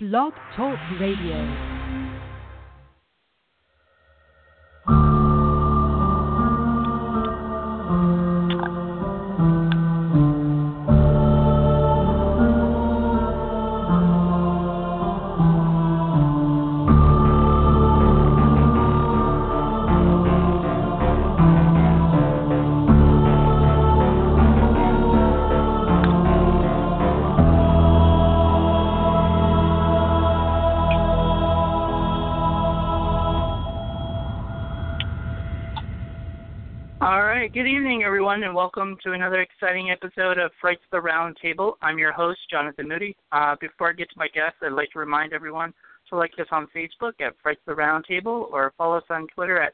[0.00, 1.77] Blog Talk Radio.
[38.68, 41.78] Welcome to another exciting episode of Frights the Round Table.
[41.80, 43.16] I'm your host, Jonathan Moody.
[43.32, 45.72] Uh, before I get to my guest, I'd like to remind everyone
[46.10, 49.58] to like us on Facebook at Frights the Round Table or follow us on Twitter
[49.58, 49.72] at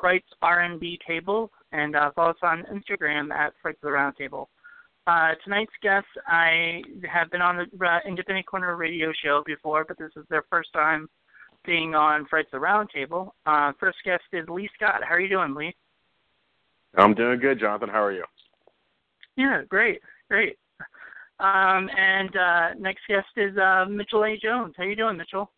[0.00, 4.48] Frights R&B Table and uh, follow us on Instagram at Frights the Round Table.
[5.08, 9.98] Uh, tonight's guest, I have been on the uh, Independent Corner radio show before, but
[9.98, 11.08] this is their first time
[11.64, 13.34] being on Frights the Round Table.
[13.44, 15.00] Uh, first guest is Leigh Scott.
[15.02, 15.74] How are you doing, Leigh?
[16.96, 17.88] I'm doing good, Jonathan.
[17.88, 18.24] How are you?
[19.36, 20.56] Yeah, great, great.
[21.38, 24.38] Um, and uh, next guest is uh, Mitchel A.
[24.38, 24.74] Jones.
[24.76, 25.48] How you doing, Mitchel?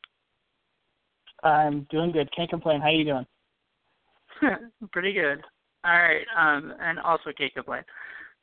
[1.45, 2.29] I'm doing good.
[2.35, 2.81] Can't complain.
[2.81, 3.27] How you doing?
[4.93, 5.41] Pretty good.
[5.85, 7.83] All right, um, and also can't complain.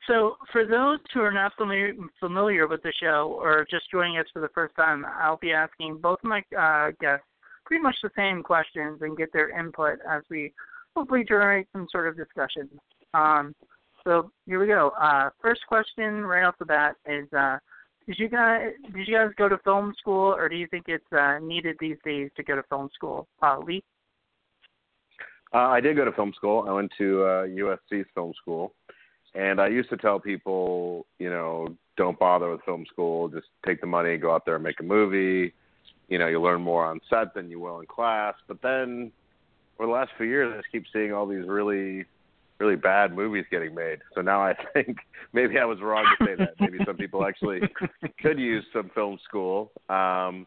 [0.06, 4.26] So, for those who are not familiar familiar with the show or just joining us
[4.32, 7.26] for the first time, I'll be asking both my uh, guests
[7.66, 10.52] pretty much the same questions and get their input as we
[10.94, 12.70] hopefully generate some sort of discussion.
[13.12, 13.54] Um,
[14.06, 14.92] so here we go.
[15.00, 17.58] Uh, first question right off the bat is: uh,
[18.06, 21.12] Did you guys did you guys go to film school, or do you think it's
[21.12, 23.26] uh, needed these days to go to film school?
[23.42, 23.82] Uh, Leigh.
[25.52, 26.66] Uh, I did go to film school.
[26.68, 28.74] I went to uh, USC's film school,
[29.34, 33.28] and I used to tell people, you know, don't bother with film school.
[33.28, 35.52] Just take the money, go out there and make a movie.
[36.08, 38.34] You know, you learn more on set than you will in class.
[38.46, 39.10] But then,
[39.76, 42.06] for the last few years, I just keep seeing all these really
[42.58, 43.98] really bad movies getting made.
[44.14, 44.98] So now I think
[45.32, 46.54] maybe I was wrong to say that.
[46.60, 47.60] Maybe some people actually
[48.20, 50.46] could use some film school, um,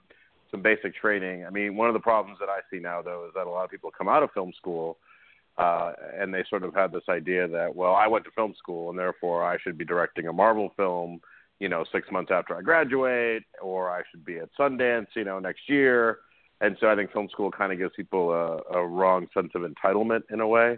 [0.52, 1.46] some basic training.
[1.46, 3.64] I mean, one of the problems that I see now, though, is that a lot
[3.64, 4.98] of people come out of film school
[5.58, 8.90] uh, and they sort of have this idea that, well, I went to film school
[8.90, 11.20] and therefore I should be directing a Marvel film,
[11.60, 15.38] you know, six months after I graduate, or I should be at Sundance, you know,
[15.40, 16.20] next year.
[16.62, 19.62] And so I think film school kind of gives people a, a wrong sense of
[19.62, 20.78] entitlement in a way.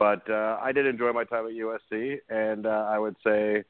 [0.00, 3.62] But uh, I did enjoy my time at USC, and uh, I would say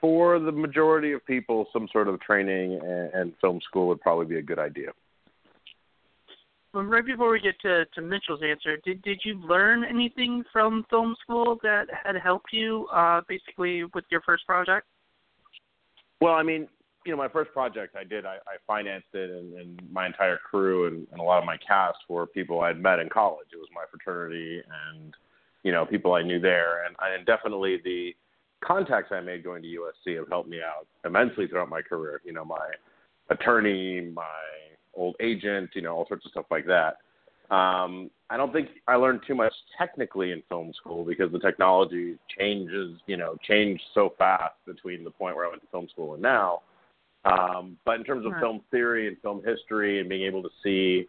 [0.00, 4.24] for the majority of people, some sort of training and, and film school would probably
[4.24, 4.92] be a good idea.
[6.72, 10.86] Well, right before we get to, to Mitchel's answer, did did you learn anything from
[10.88, 14.86] film school that had helped you uh, basically with your first project?
[16.22, 16.66] Well, I mean,
[17.04, 20.38] you know, my first project I did, I, I financed it, and, and my entire
[20.38, 23.48] crew and, and a lot of my cast were people I'd met in college.
[23.52, 24.62] It was my fraternity
[24.94, 25.14] and
[25.68, 28.16] you know people I knew there, and, and definitely the
[28.64, 32.22] contacts I made going to USC have helped me out immensely throughout my career.
[32.24, 32.70] You know, my
[33.28, 34.24] attorney, my
[34.94, 36.96] old agent, you know, all sorts of stuff like that.
[37.54, 42.16] Um, I don't think I learned too much technically in film school because the technology
[42.38, 46.14] changes, you know, changed so fast between the point where I went to film school
[46.14, 46.62] and now.
[47.26, 51.08] Um, but in terms of film theory and film history and being able to see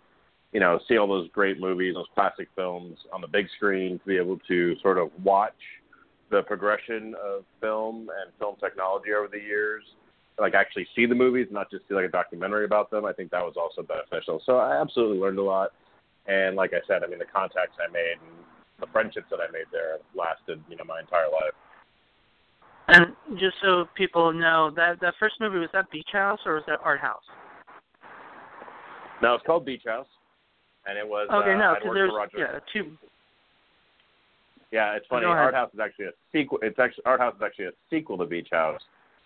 [0.51, 4.05] you know, see all those great movies, those classic films on the big screen, to
[4.05, 5.53] be able to sort of watch
[6.31, 9.83] the progression of film and film technology over the years,
[10.39, 13.05] like actually see the movies, not just see like a documentary about them.
[13.05, 14.41] I think that was also beneficial.
[14.45, 15.69] So I absolutely learned a lot.
[16.27, 18.37] And like I said, I mean, the contacts I made and
[18.79, 21.53] the friendships that I made there lasted, you know, my entire life.
[22.87, 26.63] And just so people know, that that first movie was that Beach House or was
[26.67, 27.23] that Art House?
[29.21, 30.07] No, it's called Beach House
[30.89, 31.53] and it was okay.
[31.53, 32.37] Uh, no, because there's Roger.
[32.37, 32.91] yeah two.
[34.71, 35.25] Yeah, it's funny.
[35.25, 36.59] Art House is actually a sequel.
[36.61, 38.81] It's actually Art House is actually a sequel to Beach House,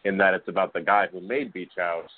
[0.05, 2.09] in that it's about the guy who made Beach House.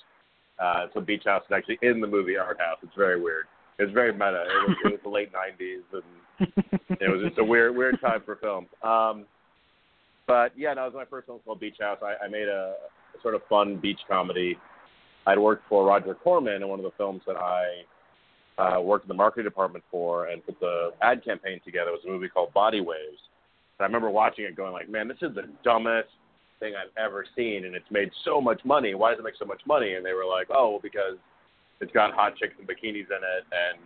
[0.58, 2.78] Uh, so Beach House is actually in the movie Art House.
[2.82, 3.46] It's very weird.
[3.78, 4.44] It's very meta.
[4.46, 8.22] It was, it was the late '90s, and it was just a weird, weird time
[8.24, 8.66] for film.
[8.82, 9.26] Um,
[10.26, 11.98] but yeah, no, it was my first film called Beach House.
[12.02, 12.74] I, I made a,
[13.16, 14.56] a sort of fun beach comedy.
[15.26, 17.82] I'd worked for Roger Corman in one of the films that I
[18.58, 22.08] uh, worked in the marketing department for and put the ad campaign together was a
[22.08, 23.20] movie called Body Waves.
[23.78, 26.08] And I remember watching it going like, man, this is the dumbest
[26.60, 28.94] thing I've ever seen, and it's made so much money.
[28.94, 29.94] Why does it make so much money?
[29.94, 31.18] And they were like, oh, well, because
[31.80, 33.78] it's got hot chicks and bikinis in it, and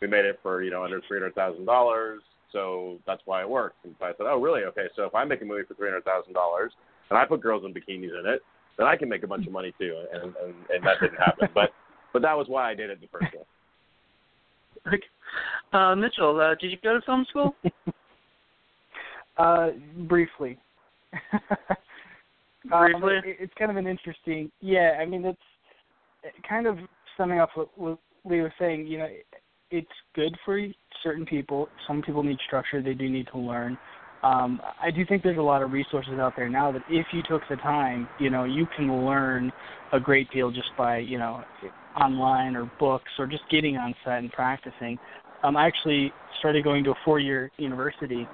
[0.00, 3.48] we made it for you know under three hundred thousand dollars, so that's why it
[3.48, 3.76] works.
[3.84, 4.62] And so I said, oh, really?
[4.64, 6.72] Okay, so if I make a movie for three hundred thousand dollars
[7.10, 8.40] and I put girls in bikinis in it,
[8.78, 10.02] then I can make a bunch of money too.
[10.12, 11.70] And and, and that didn't happen, but
[12.12, 13.44] but that was why I did it the first place.
[14.86, 15.02] Okay.
[15.72, 17.54] Uh, Mitchel, uh, did you go to film school?
[19.36, 19.70] uh,
[20.08, 20.58] briefly.
[22.64, 23.16] Briefly?
[23.16, 24.50] Um, it, it's kind of an interesting.
[24.60, 25.38] Yeah, I mean, it's
[26.46, 26.76] kind of
[27.16, 28.86] summing up what, what Leigh was saying.
[28.86, 29.08] You know,
[29.70, 30.60] it's good for
[31.02, 31.68] certain people.
[31.86, 33.78] Some people need structure; they do need to learn.
[34.22, 37.22] Um, I do think there's a lot of resources out there now that if you
[37.28, 39.50] took the time, you know, you can learn
[39.92, 41.42] a great deal just by, you know,
[41.96, 44.98] online or books or just getting on set and practicing.
[45.42, 48.28] Um, I actually started going to a four-year university,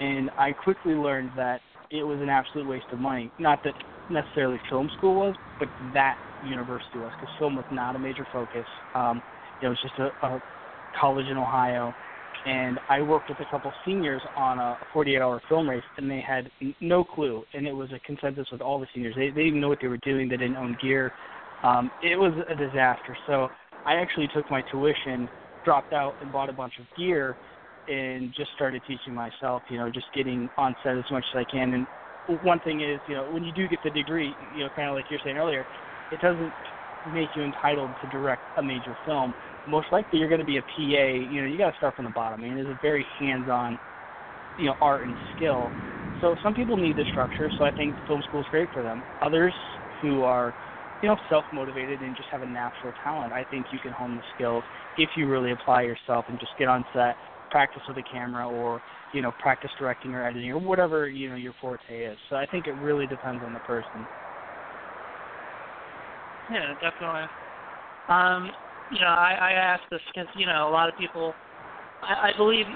[0.00, 1.60] and I quickly learned that
[1.90, 3.30] it was an absolute waste of money.
[3.38, 3.74] Not that
[4.08, 8.66] necessarily film school was, but that university was, because film was not a major focus.
[8.94, 9.22] Um,
[9.60, 10.40] it was just a, a
[10.98, 11.94] college in Ohio,
[12.46, 16.50] and I worked with a couple seniors on a 48-hour film race, and they had
[16.80, 19.14] no clue, and it was a consensus with all the seniors.
[19.16, 20.28] They, they didn't know what they were doing.
[20.28, 21.12] They didn't own gear.
[21.62, 23.16] Um, it was a disaster.
[23.26, 23.48] So
[23.84, 25.30] I actually took my tuition,
[25.64, 27.36] dropped out, and bought a bunch of gear,
[27.88, 29.62] and just started teaching myself.
[29.68, 31.74] You know, just getting on set as much as I can.
[31.74, 31.86] And
[32.42, 34.94] one thing is, you know, when you do get the degree, you know, kind of
[34.94, 35.66] like you're saying earlier,
[36.10, 36.52] it doesn't
[37.04, 39.34] make you entitled to direct a major film
[39.66, 40.74] most likely you're going to be a PA.
[40.78, 42.40] You know, you got to start from the bottom.
[42.42, 43.78] I mean, it's a very hands-on,
[44.56, 45.72] you know, art and skill.
[46.20, 47.50] So some people need the structure.
[47.58, 49.04] So I think film school is great for them.
[49.22, 49.54] Others
[50.00, 50.54] who are,
[51.00, 54.22] you know, self-motivated and just have a natural talent, I think you can hone the
[54.34, 54.64] skills
[54.96, 57.16] if you really apply yourself and just get on set,
[57.50, 58.80] practice with a camera, or
[59.12, 62.18] you know, practice directing or editing or whatever you know your forte is.
[62.28, 64.06] So I think it really depends on the person.
[66.50, 67.28] Yeah, definitely.
[68.08, 68.50] Um,
[68.90, 71.34] you know, I, I ask this because you know a lot of people.
[72.02, 72.66] I, I believe,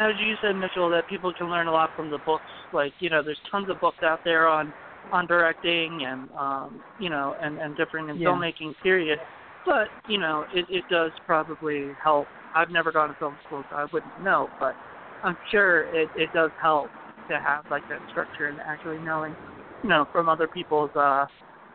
[0.00, 2.44] as you said, Mitchel, that people can learn a lot from the books.
[2.72, 4.72] Like you know, there's tons of books out there on
[5.12, 8.28] on directing and um, you know and and different in yeah.
[8.28, 9.18] filmmaking period.
[9.64, 12.26] But you know, it, it does probably help.
[12.54, 14.74] I've never gone to film school, so I wouldn't know, but
[15.22, 16.88] I'm sure it it does help
[17.28, 19.34] to have like that structure and actually knowing,
[19.82, 21.26] you know, from other people's uh,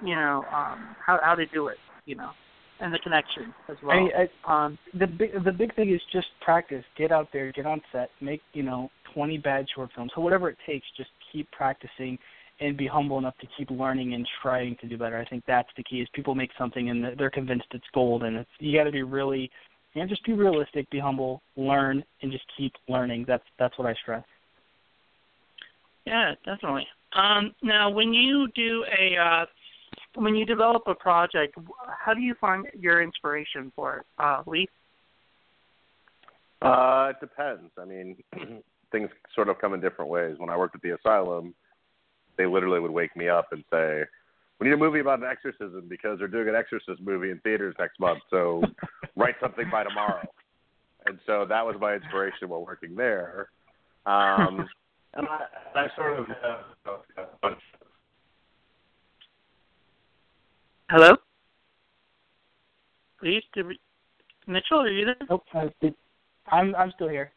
[0.03, 1.77] you know, um, how how to do it.
[2.05, 2.31] You know
[2.81, 3.95] and the connection as well.
[3.95, 6.83] I, I, um, the big the big thing is just practice.
[6.97, 10.11] Get out there, get on set, make you know twenty bad short films.
[10.15, 12.17] So whatever it takes, just keep practicing
[12.61, 15.17] and be humble enough to keep learning and trying to do better.
[15.17, 16.01] I think that's the key.
[16.01, 19.03] Is people make something and they're convinced it's gold, and it's you got to be
[19.03, 19.49] really,
[19.93, 23.25] you know, just be realistic, be humble, learn, and just keep learning.
[23.27, 24.23] That's that's what I stress.
[26.05, 26.87] Yeah, definitely.
[27.13, 29.45] Um, now, when you do a uh,
[30.15, 31.55] when you develop a project,
[31.99, 34.67] how do you find your inspiration for it, uh, Leigh?
[36.61, 37.71] Uh, it depends.
[37.79, 38.17] I mean,
[38.91, 40.35] things sort of come in different ways.
[40.37, 41.55] When I worked at the asylum,
[42.41, 44.03] they literally would wake me up and say,
[44.59, 47.75] "We need a movie about an exorcism because they're doing an exorcist movie in theaters
[47.77, 48.19] next month.
[48.29, 48.63] So
[49.15, 50.27] write something by tomorrow."
[51.05, 53.49] And so that was my inspiration while working there.
[54.05, 54.67] Um,
[55.13, 55.45] and I,
[55.75, 57.59] I sort of have a bunch
[60.89, 61.15] Hello?
[63.19, 63.79] Please, did we,
[64.47, 65.15] Mitchel, are you there?
[65.29, 65.43] Nope,
[66.47, 67.31] I'm I'm still here.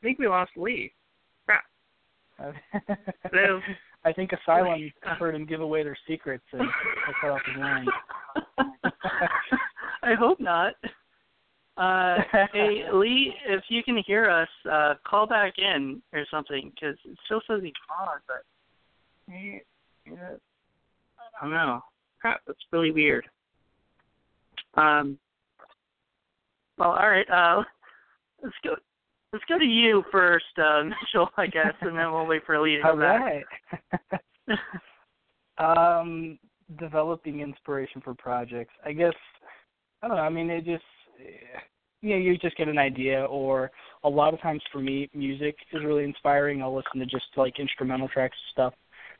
[0.00, 0.92] I think we lost Leigh.
[2.38, 3.60] Hello.
[4.04, 7.86] I think Asylum heard him give away their secrets and I cut off his line.
[10.02, 10.74] I hope not.
[11.76, 12.18] Uh,
[12.52, 17.16] hey Leigh, if you can hear us, uh, call back in or something because it
[17.24, 18.44] still says he's on, but
[19.28, 19.58] yeah,
[21.40, 21.80] I don't know.
[22.20, 23.26] Crap, that's really weird.
[24.74, 25.18] Um.
[26.78, 27.28] Well, all right.
[27.30, 27.62] Uh,
[28.42, 28.76] let's go.
[29.32, 30.82] Let's go to you first, uh,
[31.14, 32.82] Mitchel, I guess, and then we'll wait for Leigh to
[35.58, 36.38] um,
[36.78, 38.72] developing inspiration for projects.
[38.84, 39.14] I guess
[40.02, 40.22] I don't know.
[40.22, 40.84] I mean, it just
[42.00, 43.70] you know, you just get an idea, or
[44.04, 46.62] a lot of times for me, music is really inspiring.
[46.62, 48.74] I'll listen to just like instrumental tracks and stuff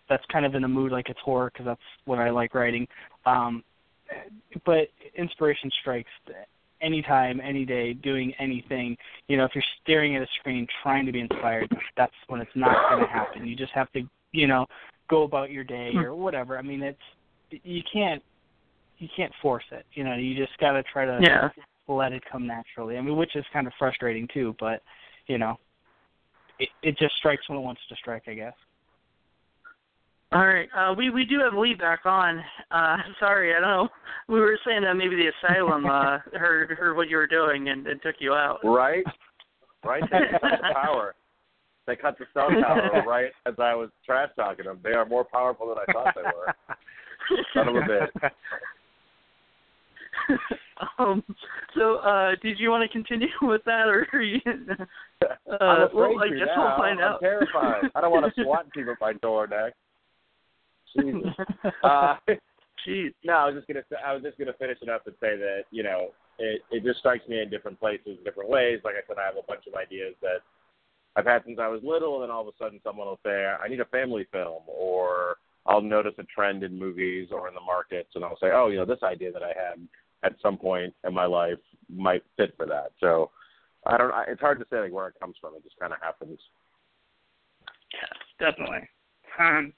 [0.08, 2.86] that's kind of in a mood like it's horror because that's what I like writing.
[3.26, 3.62] Um,
[4.64, 6.10] but inspiration strikes
[6.80, 8.96] anytime, any day, doing anything.
[9.28, 12.50] You know, if you're staring at a screen trying to be inspired, that's when it's
[12.54, 13.46] not going to happen.
[13.46, 14.66] You just have to, you know,
[15.08, 16.00] go about your day hmm.
[16.00, 16.58] or whatever.
[16.58, 16.98] I mean, it's
[17.64, 18.22] you can't
[18.98, 19.86] you can't force it.
[19.92, 21.48] You know, you just got to try to yeah.
[21.86, 22.98] let it come naturally.
[22.98, 24.82] I mean, which is kind of frustrating too, but
[25.26, 25.58] you know,
[26.58, 28.54] it it just strikes when it wants to strike, I guess.
[30.30, 30.68] All right.
[30.76, 32.42] Uh, we we do have Leigh back on.
[32.70, 33.88] Uh, sorry, I don't know.
[34.28, 37.86] We were saying that maybe the asylum uh, heard heard what you were doing and,
[37.86, 38.58] and took you out.
[38.62, 39.04] Right.
[39.84, 40.02] Right.
[40.10, 41.14] They cut the power.
[41.86, 44.80] They cut the cell tower right as I was trash talking them.
[44.82, 46.54] They are more powerful than I thought they were.
[47.54, 48.30] Son of a bitch.
[50.98, 51.22] um,
[51.74, 54.38] so, uh, did you want to continue with that, or are you?
[54.46, 56.68] Uh, I'm afraid well, I to guess now.
[56.68, 57.20] we'll find I'm out.
[57.20, 57.90] terrified.
[57.94, 59.76] I don't want to swat people at my door next.
[60.96, 61.34] Jesus.
[61.82, 62.16] Uh,
[62.86, 63.12] Jeez.
[63.24, 63.82] no, I was just gonna.
[64.04, 67.00] I was just gonna finish it up and say that you know it it just
[67.00, 68.80] strikes me in different places, different ways.
[68.84, 70.40] Like I said, I have a bunch of ideas that
[71.16, 73.46] I've had since I was little, and then all of a sudden someone will say,
[73.46, 77.60] "I need a family film," or I'll notice a trend in movies or in the
[77.60, 79.86] markets, and I'll say, "Oh, you know, this idea that I had
[80.22, 83.30] at some point in my life might fit for that." So
[83.86, 84.12] I don't.
[84.12, 85.54] I, it's hard to say like where it comes from.
[85.56, 86.38] It just kind of happens.
[87.92, 88.88] Yes, definitely.
[89.38, 89.72] Um,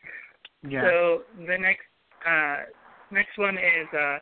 [0.69, 0.83] Yeah.
[0.83, 1.87] So the next
[2.27, 2.65] uh,
[3.11, 4.19] next one is uh,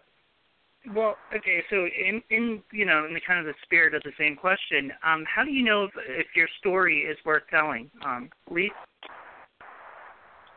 [0.94, 1.62] well, okay.
[1.70, 4.92] So in in you know in the kind of the spirit of the same question,
[5.04, 7.90] um, how do you know if, if your story is worth telling?
[8.04, 8.70] Um, Leigh.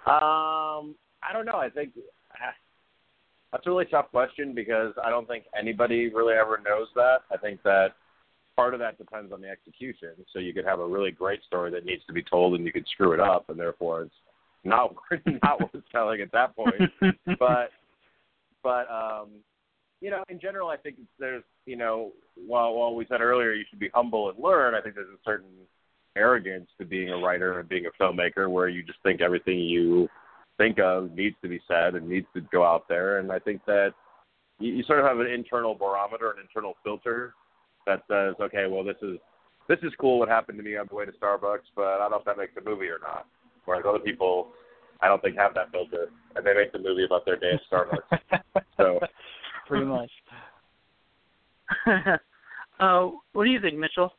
[0.05, 1.57] Um, I don't know.
[1.57, 2.38] I think uh,
[3.51, 7.19] that's a really tough question because I don't think anybody really ever knows that.
[7.31, 7.89] I think that
[8.55, 10.09] part of that depends on the execution.
[10.33, 12.71] So you could have a really great story that needs to be told, and you
[12.71, 14.15] could screw it up, and therefore it's
[14.63, 14.96] not
[15.44, 16.75] not worth telling at that point.
[17.39, 17.72] But
[18.63, 19.30] but um,
[20.01, 23.65] you know, in general, I think there's you know, while while we said earlier you
[23.70, 25.50] should be humble and learn, I think there's a certain
[26.15, 30.10] arrogance to being a writer and being a filmmaker where you just think everything you
[30.58, 33.20] think of needs to be said and needs to go out there.
[33.20, 33.94] And I think that
[34.60, 37.34] you, you sort of have an internal barometer, an internal filter
[37.88, 39.18] that says, okay, well, this is
[39.68, 40.20] this is cool.
[40.20, 42.38] What happened to me on the way to Starbucks, but I don't know if that
[42.38, 43.25] makes a movie or not.
[43.65, 44.50] Whereas other people,
[45.01, 47.62] I don't think have that filter, and they make the movie about their day at
[47.72, 48.63] Starbucks.
[48.77, 49.00] so
[49.68, 50.12] pretty much.
[52.80, 54.10] uh, what do you think, Mitchel?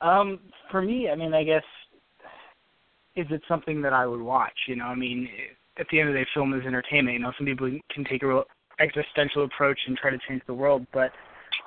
[0.00, 1.62] Um, for me, I mean, I guess
[3.14, 4.56] is it something that I would watch?
[4.66, 5.28] You know, I mean,
[5.78, 7.14] at the end of the day, film is entertainment.
[7.14, 8.44] You know, some people can take a real
[8.80, 11.12] existential approach and try to change the world, but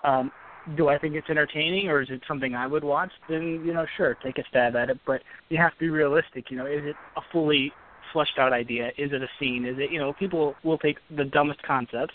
[0.03, 0.31] um,
[0.75, 3.11] do I think it's entertaining or is it something I would watch?
[3.29, 4.99] Then you know, sure, take a stab at it.
[5.05, 6.49] But you have to be realistic.
[6.49, 7.71] You know, is it a fully
[8.11, 8.87] fleshed out idea?
[8.97, 9.65] Is it a scene?
[9.65, 12.13] Is it you know, people will take the dumbest concepts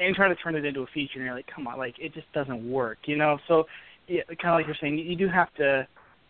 [0.00, 2.14] and try to turn it into a feature, and you're like, come on, like it
[2.14, 2.98] just doesn't work.
[3.06, 3.64] You know, so
[4.06, 5.86] yeah, kind of like you're saying, you do have to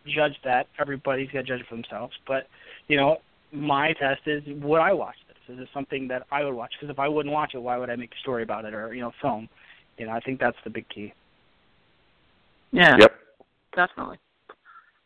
[0.07, 0.67] judge that.
[0.81, 2.15] Everybody's got to judge it for themselves.
[2.27, 2.47] But
[2.89, 3.19] you know,
[3.53, 5.57] my test is would I watch this?
[5.57, 6.73] Is it something that I would watch?
[6.79, 8.95] Because if I wouldn't watch it, why would I make a story about it or
[8.95, 9.49] you know, film?
[9.99, 11.13] You know, I think that's the big key.
[12.73, 12.97] Yeah.
[12.99, 13.15] Yep.
[13.75, 14.19] Definitely.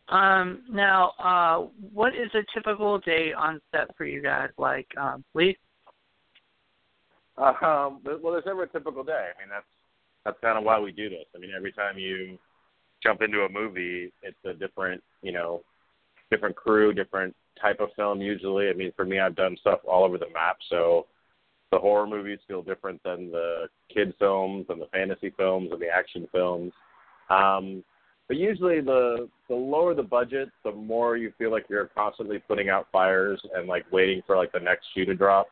[0.08, 4.50] Um, now, uh, what is a typical day on set for you guys?
[4.58, 5.56] Like, um, Leigh?
[7.38, 9.30] Um, well, there's never a typical day.
[9.34, 9.64] I mean, that's
[10.24, 11.24] that's kind of why we do this.
[11.34, 12.38] I mean, every time you
[13.02, 15.62] jump into a movie, it's a different, you know,
[16.30, 18.20] different crew, different type of film.
[18.20, 20.58] Usually, I mean, for me, I've done stuff all over the map.
[20.68, 21.06] So
[21.72, 25.88] the horror movies feel different than the kid films and the fantasy films and the
[25.88, 26.72] action films.
[27.30, 27.84] Um,
[28.28, 32.68] but usually, the the lower the budget, the more you feel like you're constantly putting
[32.68, 35.48] out fires and like waiting for like the next shoe to drop.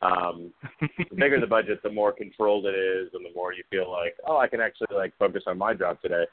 [0.00, 3.90] Um, the bigger the budget, the more controlled it is, and the more you feel
[3.90, 6.24] like, oh, I can actually like focus on my job today.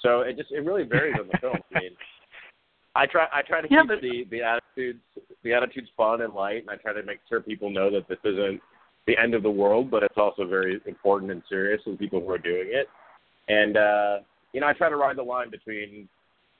[0.00, 1.56] So it just it really varies on the film.
[1.74, 1.90] I mean,
[2.94, 5.00] I try I try to Yeah, keep but- the the attitudes
[5.42, 8.18] the attitudes fun and light, and I try to make sure people know that this
[8.24, 8.60] isn't
[9.06, 12.20] the end of the world, but it's also very important and serious to the people
[12.20, 12.86] who are doing it.
[13.50, 14.18] And uh,
[14.52, 16.08] you know, I try to ride the line between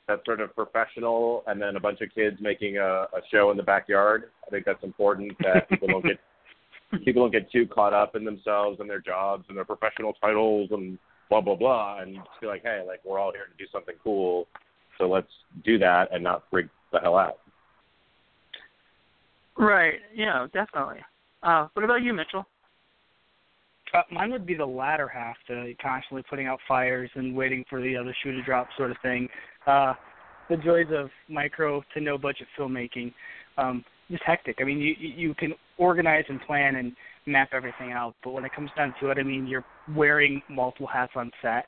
[0.09, 3.57] that sort of professional and then a bunch of kids making a, a show in
[3.57, 4.25] the backyard.
[4.47, 6.19] I think that's important that people don't get
[7.05, 10.71] people don't get too caught up in themselves and their jobs and their professional titles
[10.73, 13.71] and blah blah blah and just be like, hey, like we're all here to do
[13.71, 14.49] something cool,
[14.99, 15.31] so let's
[15.65, 17.39] do that and not freak the hell out.
[19.57, 20.01] Right.
[20.13, 21.01] Yeah, definitely.
[21.43, 22.45] Uh, what about you, Mitchel?
[23.93, 27.81] Uh, mine would be the latter half, the constantly putting out fires and waiting for
[27.81, 29.29] the other shoe to drop sort of thing.
[29.67, 29.95] Uh,
[30.49, 33.13] the joys of micro to no budget filmmaking,
[33.59, 34.57] um, just hectic.
[34.61, 36.93] I mean, you you can organize and plan and
[37.27, 40.89] map everything out, but when it comes down to it, I mean, you're wearing multiple
[40.89, 41.67] hats on set.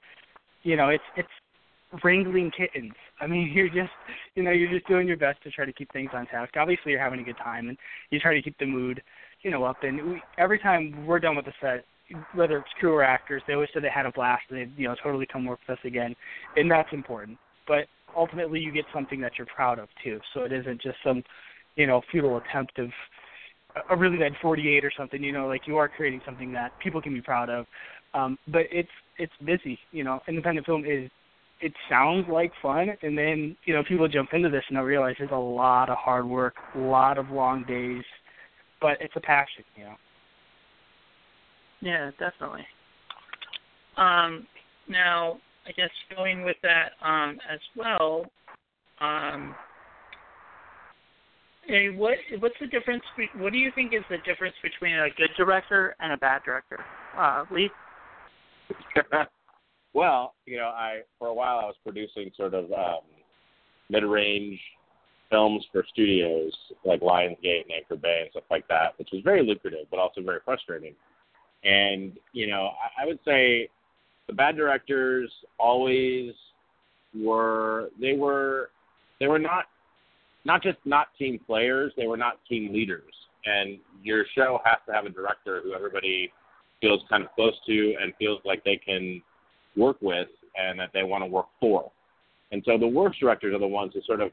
[0.63, 1.29] You know, it's it's
[2.05, 2.95] wrangling kittens.
[3.21, 3.93] I mean, you're just
[4.35, 6.55] you know you're just doing your best to try to keep things on task.
[6.57, 7.79] Obviously, you're having a good time and
[8.11, 9.03] you try to keep the mood
[9.43, 9.83] you know up.
[9.83, 11.85] And we, every time we're done with the set,
[12.35, 14.89] whether it's crew or actors, they always said they had a blast and they you
[14.89, 16.15] know totally come work with us again,
[16.57, 17.39] and that's important.
[17.67, 20.21] But ultimately, you get something that you're proud of too.
[20.35, 21.23] So it isn't just some
[21.77, 22.91] you know futile attempt of
[23.91, 25.23] a really bad 48 or something.
[25.23, 27.67] You know, like you are creating something that people can be proud of.
[28.15, 29.79] Um, but it's it's busy.
[29.93, 31.11] You know, independent film is
[31.61, 35.15] it sounds like fun, and then you know people jump into this and they realize
[35.19, 38.05] there's a lot of hard work, a lot of long days,
[38.81, 39.65] but it's a passion.
[39.77, 39.95] You know.
[41.83, 42.65] Yeah, definitely.
[43.97, 44.47] Um,
[44.89, 48.25] now, I guess going with that um, as well,
[49.01, 49.55] um,
[51.97, 53.03] what what's the difference?
[53.37, 56.79] What do you think is the difference between a good director and a bad director,
[57.17, 57.71] uh, Leigh?
[59.95, 63.03] well, you know, I for a while I was producing sort of um,
[63.91, 64.59] mid-range
[65.31, 66.53] films for studios
[66.85, 70.21] like Lionsgate and Anchor Bay and stuff like that, which was very lucrative but also
[70.23, 70.95] very frustrating.
[71.65, 73.69] And you know, I, I would say
[74.27, 76.33] the bad directors always
[77.15, 78.71] were they were
[79.21, 79.67] they were not
[80.45, 83.13] not just not team players, they were not team leaders.
[83.45, 86.33] And your show has to have a director who everybody
[86.81, 89.23] feels kind of close to and feels like they can
[89.77, 91.91] work with and that they want to work for.
[92.51, 94.31] And so the worst directors are the ones who sort of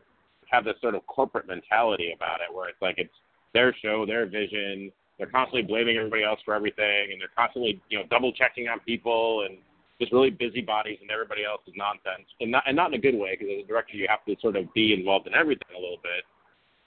[0.50, 3.14] have this sort of corporate mentality about it, where it's like it's
[3.54, 4.92] their show, their vision.
[5.20, 8.80] They're constantly blaming everybody else for everything, and they're constantly, you know, double checking on
[8.80, 9.58] people and
[10.00, 12.26] just really busybodies and everybody else is nonsense.
[12.40, 14.36] And not and not in a good way, because as a director you have to
[14.42, 16.24] sort of be involved in everything a little bit,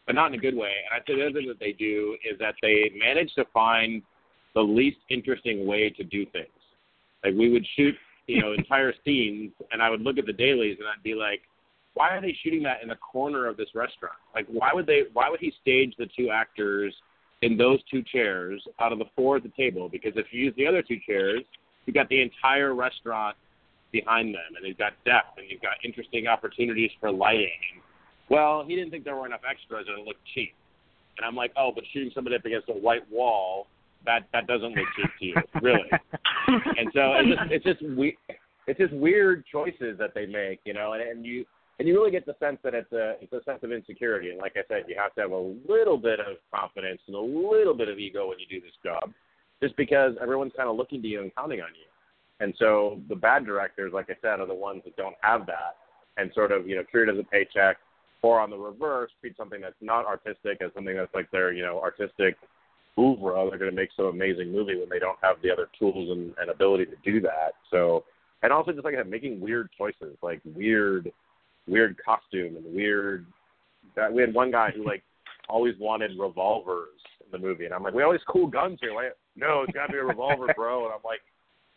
[0.07, 0.73] but not in a good way.
[0.91, 4.03] And I'd say the other thing that they do is that they manage to find
[4.55, 6.49] the least interesting way to do things.
[7.23, 7.95] Like we would shoot,
[8.27, 11.43] you know, entire scenes, and I would look at the dailies and I'd be like,
[11.95, 14.17] why are they shooting that in the corner of this restaurant?
[14.35, 15.03] Like, why would they?
[15.13, 16.95] Why would he stage the two actors
[17.43, 19.89] in those two chairs out of the four at the table?
[19.89, 21.43] Because if you use the other two chairs,
[21.87, 23.37] you've got the entire restaurant
[23.93, 27.51] behind them, and you've got depth, and you've got interesting opportunities for lighting.
[27.75, 27.83] And,
[28.31, 30.55] well, he didn't think there were enough extras, and it looked cheap.
[31.19, 33.67] And I'm like, oh, but shooting somebody up against a white wall
[34.05, 35.91] that that doesn't look cheap to you, really.
[36.49, 38.17] and so it's just it's just we
[38.67, 41.45] it's just weird choices that they make, you know, and, and you
[41.79, 44.31] and you really get the sense that it's a it's a sense of insecurity.
[44.31, 47.21] And like I said, you have to have a little bit of confidence and a
[47.21, 49.13] little bit of ego when you do this job,
[49.63, 51.87] just because everyone's kind of looking to you and counting on you.
[52.41, 55.77] And so the bad directors, like I said, are the ones that don't have that
[56.17, 57.79] and sort of you know treat it as a paycheck,
[58.23, 61.63] or on the reverse, treat something that's not artistic as something that's like their you
[61.63, 62.37] know artistic
[62.99, 63.49] oeuvre.
[63.49, 66.35] They're going to make some amazing movie when they don't have the other tools and,
[66.39, 67.53] and ability to do that.
[67.71, 68.05] So,
[68.43, 71.11] and also just like I said, making weird choices, like weird,
[71.67, 73.27] weird costume and weird.
[73.97, 75.03] That we had one guy who like
[75.49, 76.89] always wanted revolvers
[77.21, 78.95] in the movie, and I'm like, we always cool guns here.
[78.95, 79.11] Why?
[79.37, 80.85] No, it's got to be a revolver, bro.
[80.87, 81.21] And I'm like,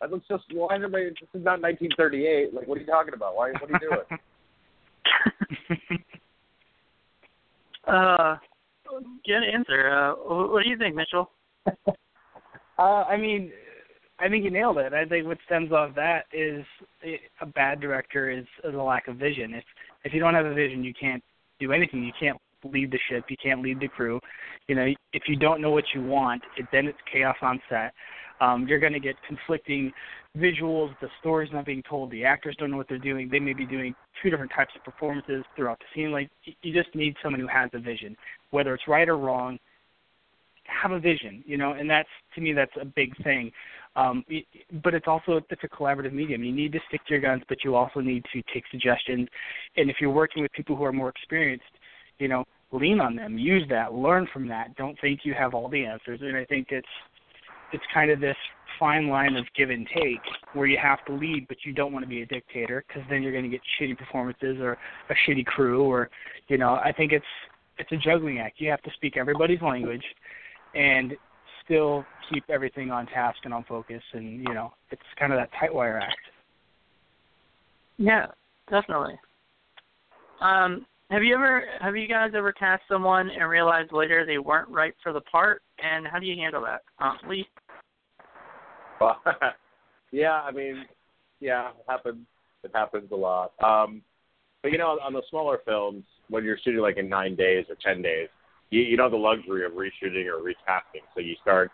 [0.00, 0.44] that looks just.
[0.52, 1.04] Why everybody?
[1.06, 2.54] This is not 1938.
[2.54, 3.36] Like, what are you talking about?
[3.36, 3.52] Why?
[3.52, 4.20] What are you doing?
[7.86, 8.36] uh,
[9.26, 9.90] good answer.
[9.90, 11.26] Uh, what do you think, Mitchel?
[12.78, 13.52] uh, I mean,
[14.18, 14.94] I think you nailed it.
[14.94, 16.64] I think what stems off that is
[17.40, 19.54] a bad director is, a lack of vision.
[19.54, 19.64] If
[20.04, 21.22] if you don't have a vision, you can't
[21.60, 22.02] do anything.
[22.02, 23.24] You can't lead the ship.
[23.28, 24.20] You can't lead the crew.
[24.68, 27.92] You know, if you don't know what you want, it, then it's chaos on set.
[28.40, 29.92] Um, you're going to get conflicting
[30.36, 30.94] visuals.
[31.00, 32.10] The story's not being told.
[32.10, 33.28] The actors don't know what they're doing.
[33.30, 36.12] They may be doing two different types of performances throughout the scene.
[36.12, 36.30] Like
[36.62, 38.16] you just need someone who has a vision,
[38.50, 39.58] whether it's right or wrong.
[40.82, 43.52] Have a vision, you know, and that's to me that's a big thing.
[43.96, 44.24] Um,
[44.84, 46.44] but it's also it's a collaborative medium.
[46.44, 49.26] You need to stick to your guns, but you also need to take suggestions.
[49.76, 51.64] And if you're working with people who are more experienced,
[52.18, 54.76] you know, lean on them, use that, learn from that.
[54.76, 56.20] Don't think you have all the answers.
[56.22, 56.86] And I think it's
[57.72, 58.36] it's kind of this
[58.78, 60.20] fine line of give and take
[60.52, 63.22] where you have to lead, but you don't want to be a dictator because then
[63.22, 64.76] you're going to get shitty performances or
[65.08, 66.10] a shitty crew, or
[66.48, 67.24] you know, I think it's
[67.78, 68.60] it's a juggling act.
[68.60, 70.04] You have to speak everybody's language
[70.74, 71.14] and
[71.66, 75.50] still keep everything on task and on focus, and you know, it's kind of that
[75.60, 76.16] tight wire act.
[77.98, 78.26] Yeah,
[78.70, 79.18] definitely.
[80.40, 84.68] Um, have you ever have you guys ever cast someone and realized later they weren't
[84.68, 85.62] right for the part?
[85.82, 87.46] And how do you handle that, uh, Leigh?
[89.00, 89.22] Well,
[90.10, 90.84] yeah, I mean,
[91.40, 92.26] yeah, it happens.
[92.64, 93.52] It happens a lot.
[93.62, 94.02] Um,
[94.62, 97.76] but you know, on the smaller films, when you're shooting like in nine days or
[97.84, 98.28] ten days,
[98.70, 101.02] you, you don't have the luxury of reshooting or recasting.
[101.14, 101.70] So you start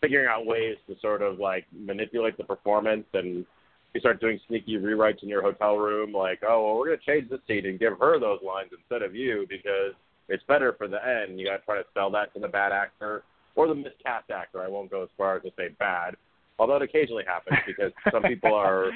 [0.00, 3.46] figuring out ways to sort of like manipulate the performance and
[3.94, 7.06] you start doing sneaky rewrites in your hotel room, like, oh, well, we're going to
[7.06, 9.94] change this scene and give her those lines instead of you because
[10.28, 11.40] it's better for the end.
[11.40, 13.22] You got to try to sell that to the bad actor
[13.54, 14.60] or the miscast actor.
[14.60, 16.14] I won't go as far as to say bad,
[16.58, 18.90] although it occasionally happens because some people are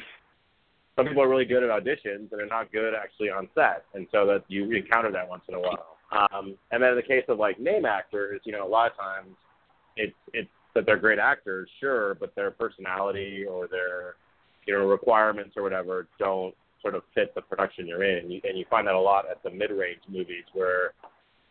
[0.97, 4.07] some people are really good at auditions and they're not good actually on set, and
[4.13, 5.97] so that you encounter that once in a while.
[6.13, 8.97] Um, and then in the case of like name actors, you know, a lot of
[8.97, 9.37] times
[9.97, 14.15] it's it's that they're great actors, sure, but their personality or their
[14.67, 18.41] you know requirements or whatever don't sort of fit the production you're in, and you,
[18.45, 20.95] and you find that a lot at the mid-range movies where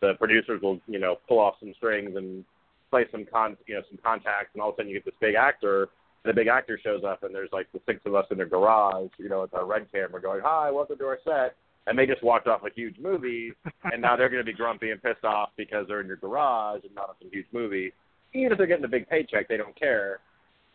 [0.02, 2.44] the producers will you know pull off some strings and
[2.90, 5.14] play some con you know some contacts, and all of a sudden you get this
[5.22, 5.90] big actor.
[6.24, 8.46] And the big actor shows up, and there's like the six of us in their
[8.46, 11.56] garage, you know, with our red camera, going, "Hi, welcome to our set."
[11.90, 13.52] And they just walked off a huge movie,
[13.84, 16.84] and now they're going to be grumpy and pissed off because they're in your garage
[16.84, 17.92] and not on some huge movie.
[18.34, 20.20] Even if they're getting a big paycheck, they don't care.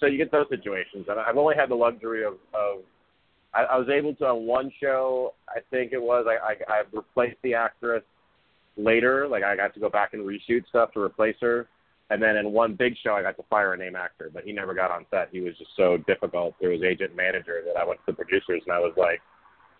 [0.01, 2.83] So you get those situations, and I've only had the luxury of, of
[3.55, 6.83] I, I was able to on one show, I think it was, I, I I
[6.93, 8.03] replaced the actress
[8.77, 9.29] later.
[9.29, 11.69] Like I got to go back and reshoot stuff to replace her.
[12.11, 14.53] And then in one big show, I got to fire a name actor, but he
[14.53, 15.29] never got on set.
[15.33, 18.63] He was just so difficult through his agent manager that I went to the producers
[18.67, 19.21] and I was like,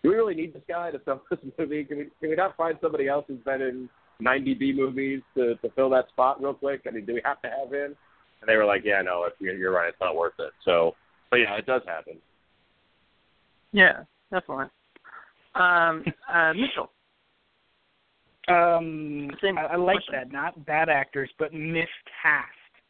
[0.05, 1.85] "Do we really need this guy to sell this movie?
[1.85, 3.89] Can we can we not find somebody else who's been in
[4.21, 6.83] 90 B movies to to fill that spot real quick?
[6.87, 7.97] I mean, do we have to have him?"
[8.41, 10.95] And they were like, "Yeah, no, if you're, you're right, it's not worth it." So,
[11.31, 12.19] but yeah, it does happen.
[13.73, 14.67] Yeah, definitely.
[15.55, 16.89] Um, uh, Mitchel.
[18.47, 20.15] Um, Same I, I like question.
[20.15, 20.33] that.
[20.33, 21.89] Not bad actors, but miscast.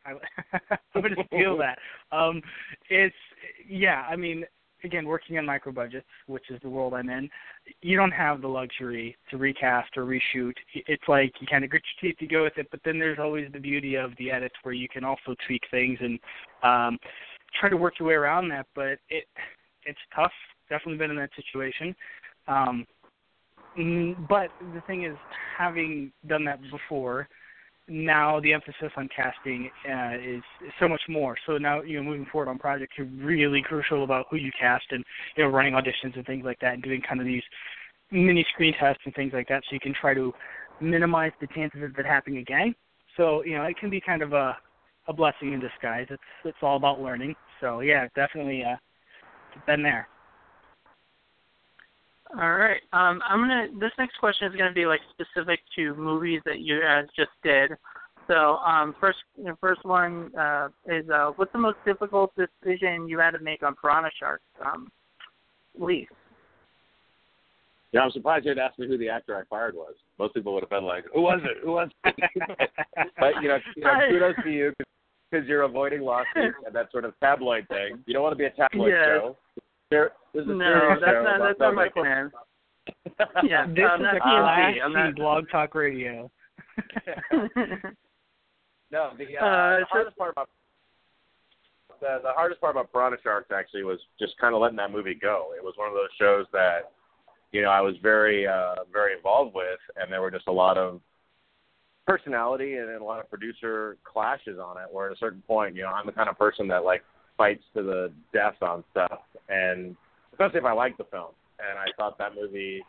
[0.05, 0.13] I,
[0.75, 1.79] I would just feel that.
[2.15, 2.43] Um,
[2.91, 3.15] it's
[3.69, 4.05] yeah.
[4.11, 4.45] I mean,
[4.85, 7.29] again, working on micro budgets, which is the world I'm in,
[7.83, 10.55] you don't have the luxury to recast or reshoot.
[10.75, 13.19] It's like you kind of grit your teeth to go with it, but then there's
[13.19, 16.19] always the beauty of the edits where you can also tweak things and
[16.63, 16.99] um,
[17.59, 18.67] try to work your way around that.
[18.75, 19.25] But it
[19.87, 20.33] it's tough.
[20.71, 21.95] Definitely been in that situation.
[22.49, 22.87] Um,
[23.79, 25.17] Mm, but the thing is,
[25.57, 27.29] having done that before,
[27.89, 31.37] now the emphasis on casting uh, is, is so much more.
[31.47, 34.85] So now, you know, moving forward on projects, you're really crucial about who you cast
[34.91, 35.05] and
[35.37, 37.43] you know, running auditions and things like that, and doing kind of these
[38.11, 40.33] mini screen tests and things like that, so you can try to
[40.81, 42.75] minimize the chances of it happening again.
[43.17, 44.57] So you know, it can be kind of a
[45.07, 46.07] a blessing in disguise.
[46.11, 47.35] It's it's all about learning.
[47.61, 48.77] So yeah, definitely uh,
[49.67, 50.09] been there.
[52.41, 52.81] All right.
[52.93, 53.69] Um, I'm gonna.
[53.79, 57.73] This next question is gonna be like specific to movies that you guys just did.
[58.27, 63.19] So, um, first, the first one uh, is uh, what's the most difficult decision you
[63.19, 64.43] had to make on Piranha Sharks?
[64.65, 64.91] Um,
[65.79, 66.09] Leigh.
[67.93, 69.95] Yeah, I'm surprised you had asked me who the actor I fired was.
[70.19, 71.59] Most people would have been like, "Who was it?
[71.63, 72.49] Who was it?"
[73.21, 74.73] but you know, you know, kudos to you
[75.31, 78.03] because you're avoiding lawsuits and that sort of tabloid thing.
[78.07, 79.07] You don't want to be a tabloid Yes.
[79.07, 79.37] show.
[79.95, 82.33] There, this a No, that's not that's not my plan.
[83.45, 84.83] Yeah, This I'm is not a TMZ.
[84.83, 86.31] I'm classy not- blog talk radio.
[88.91, 90.49] No, the, uh, Uh, the hardest part about
[92.01, 95.15] the, the hardest part about Piranha Sharks actually was just kind of letting that movie
[95.15, 95.49] go.
[95.57, 96.93] It was one of those shows that
[97.53, 100.77] you know I was very uh, very involved with, and there were just a lot
[100.77, 101.01] of
[102.07, 104.85] personality and a lot of producer clashes on it.
[104.93, 107.03] Where at a certain point, you know, I'm the kind of person that like
[107.37, 109.97] fights to the death on stuff, and
[110.33, 111.33] especially if I like the film.
[111.59, 112.83] And I thought that movie,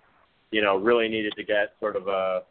[0.51, 2.41] you know, really needed to get sort of a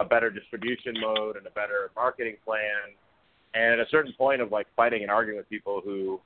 [0.00, 2.96] a better distribution mode and a better marketing plan.
[3.52, 6.20] And at a certain point of like fighting and arguing with people who,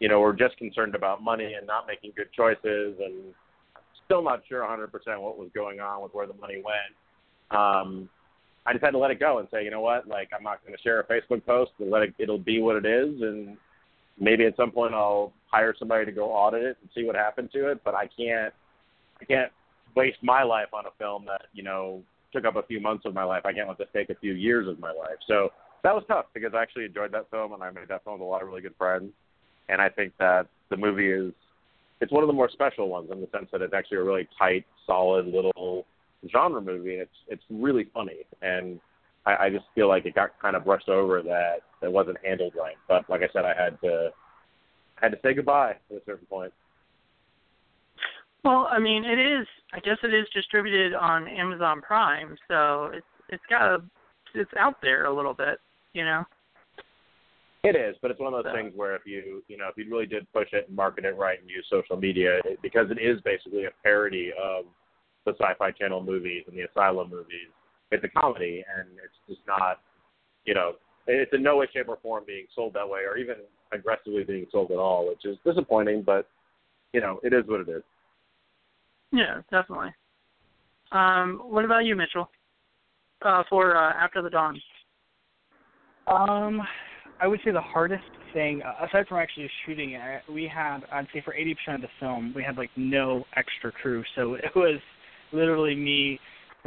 [0.00, 3.34] you know, were just concerned about money and not making good choices and
[4.06, 4.88] still not sure 100%
[5.20, 7.60] what was going on with where the money went.
[7.60, 8.08] Um,
[8.64, 10.64] I just had to let it go and say, you know what, like I'm not
[10.64, 13.20] going to share a Facebook post and let it, it'll be what it is.
[13.20, 13.56] And
[14.20, 17.50] maybe at some point I'll hire somebody to go audit it and see what happened
[17.52, 17.82] to it.
[17.84, 18.52] But I can't,
[19.20, 19.52] I can't
[19.94, 22.02] waste my life on a film that, you know,
[22.32, 23.42] took up a few months of my life.
[23.44, 25.18] I can't let this take a few years of my life.
[25.26, 25.50] So
[25.82, 28.26] that was tough because I actually enjoyed that film and I made that film with
[28.26, 29.12] a lot of really good friends.
[29.68, 31.32] And I think that the movie is
[32.00, 34.28] it's one of the more special ones in the sense that it's actually a really
[34.38, 35.84] tight, solid little
[36.30, 36.94] genre movie.
[36.94, 38.80] and It's it's really funny and
[39.28, 42.54] I, I just feel like it got kind of brushed over that it wasn't handled
[42.58, 42.76] right.
[42.88, 44.10] But like I said, I had to
[45.00, 46.52] I had to say goodbye at a certain point.
[48.44, 49.46] well, I mean, it is.
[49.72, 53.78] I guess it is distributed on Amazon Prime, so it's it's got a
[54.34, 55.58] it's out there a little bit,
[55.92, 56.24] you know.
[57.64, 59.76] It is, but it's one of those So- things where if you you know if
[59.76, 62.90] you really did push it and market it right and use social media, it, because
[62.90, 64.64] it is basically a parody of
[65.26, 67.50] the Sci-Fi Channel movies and the Asylum movies.
[67.90, 69.80] It's a comedy, and it's just not,
[70.44, 70.72] you know,
[71.06, 73.36] it's in no way, shape, or form being sold that way, or even
[73.72, 76.02] aggressively being sold at all, which is disappointing.
[76.02, 76.28] But
[76.92, 77.82] you know, it is what it is.
[79.12, 79.94] Yeah, definitely.
[80.92, 82.26] Um, what about you, Mitchel?
[83.22, 84.60] Uh, for uh, After the Dawn.
[86.06, 86.62] Um,
[87.20, 91.08] I would say the hardest thing, uh, aside from actually shooting it, we had, I'd
[91.12, 94.02] say for 80% of the film, we had like no extra crew.
[94.14, 94.78] So it was
[95.32, 96.18] literally me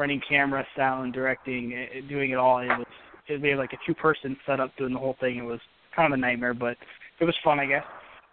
[0.01, 2.57] running camera, sound, directing, eh, eh, doing it all.
[2.57, 2.87] It was,
[3.27, 5.37] it, we had like a two-person setup doing the whole thing.
[5.37, 5.59] It was
[5.95, 6.75] kind of a nightmare, but
[7.19, 7.83] it was fun, I guess.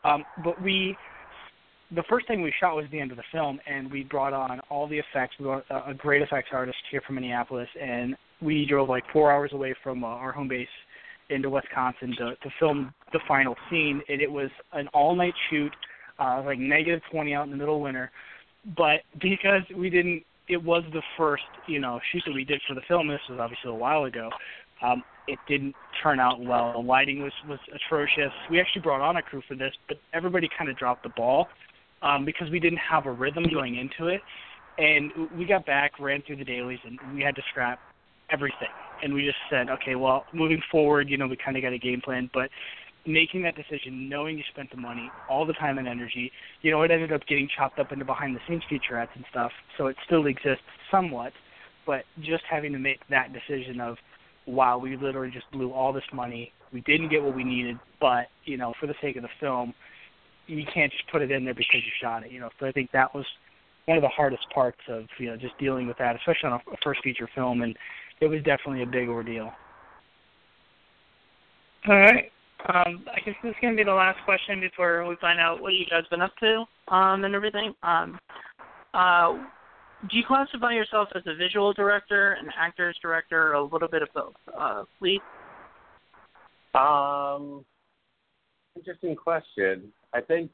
[0.03, 0.97] Um, but we,
[1.95, 4.61] the first thing we shot was the end of the film, and we brought on
[4.71, 5.35] all the effects.
[5.39, 9.31] We brought a a great effects artist here from Minneapolis, and we drove like four
[9.31, 10.69] hours away from uh, our home base
[11.29, 15.73] into Wisconsin to to film the final scene, and it was an all night shoot,
[16.19, 18.11] uh, like negative 20 out in the middle of winter.
[18.77, 22.75] But because we didn't, it was the first you know shoot that we did for
[22.75, 23.09] the film.
[23.09, 24.31] This was obviously a while ago.
[24.83, 26.73] Um, it didn't turn out well.
[26.73, 28.33] The lighting was was atrocious.
[28.51, 31.49] We actually brought on a crew for this, but everybody kind of dropped the ball
[32.03, 34.21] um, because we didn't have a rhythm going into it.
[34.79, 37.81] And we got back, ran through the dailies, and we had to scrap
[38.31, 38.69] everything.
[39.03, 41.79] And we just said, okay, well, moving forward, you know, we kind of got a
[41.79, 42.49] game plan, but
[43.07, 46.31] making that decision, knowing you spent the money, all the time and energy,
[46.63, 49.53] you know, it ended up getting chopped up into behind the scenes featurettes and stuff,
[49.77, 51.33] so it still exists somewhat,
[51.87, 53.97] but just having to make that decision of,
[54.47, 58.27] wow, we literally just blew all this money, we didn't get what we needed, but,
[58.45, 59.73] you know, for the sake of the film,
[60.47, 62.49] you can't just put it in there because you shot it, you know.
[62.59, 63.27] So I think that was
[63.85, 66.77] one of the hardest parts of, you know, just dealing with that, especially on a
[66.83, 67.77] first feature film and
[68.21, 69.53] it was definitely a big ordeal.
[71.87, 72.31] All right.
[72.67, 75.63] Um, I guess this is going to be the last question before we find out
[75.63, 77.73] what you guys been up to um, and everything.
[77.83, 78.19] Um,
[78.95, 79.35] uh,
[80.11, 84.03] do you classify yourself as a visual director, an actor's director, or a little bit
[84.03, 84.35] of both?
[84.59, 85.21] Uh, Leigh?
[86.75, 87.65] Um,
[88.77, 89.93] interesting question.
[90.13, 90.51] I think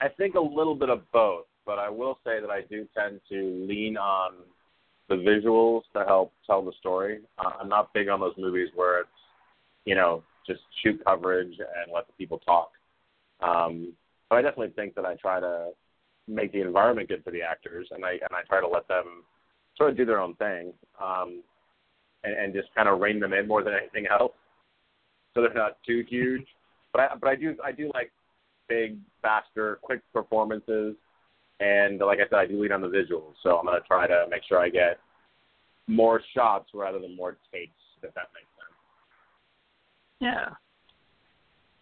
[0.00, 3.20] I think a little bit of both, but I will say that I do tend
[3.30, 4.32] to lean on
[5.08, 7.20] the visuals to help tell the story.
[7.38, 9.08] Uh, I'm not big on those movies where it's,
[9.84, 12.70] you know, just shoot coverage and let the people talk.
[13.40, 13.92] Um,
[14.28, 15.70] but I definitely think that I try to
[16.28, 19.24] make the environment good for the actors, and I and I try to let them
[19.76, 21.42] sort of do their own thing, um,
[22.24, 24.32] and, and just kind of rein them in more than anything else,
[25.34, 26.46] so they're not too huge.
[26.92, 28.10] But I but I do I do like
[28.68, 30.96] big, faster, quick performances
[31.60, 34.26] and like I said, I do lead on the visuals, so I'm gonna try to
[34.30, 34.98] make sure I get
[35.86, 38.46] more shots rather than more takes, if that makes.
[40.20, 40.48] Yeah,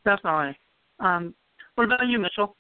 [0.05, 0.57] definitely.
[1.01, 1.35] Um,
[1.75, 2.55] what about you, Mitchel?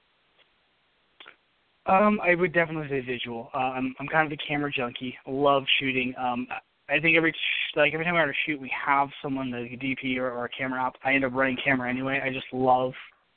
[1.86, 3.50] Um, I would definitely say visual.
[3.54, 5.16] Uh, I'm I'm kind of a camera junkie.
[5.26, 6.14] Love shooting.
[6.18, 6.46] Um,
[6.88, 7.34] I think every
[7.76, 10.80] like every time we're a shoot, we have someone, the DP or, or a camera
[10.80, 10.94] op.
[11.04, 12.20] I end up running camera anyway.
[12.24, 12.92] I just love